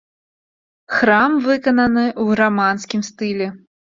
[0.95, 3.51] Храм выкананы ў раманскім стылі.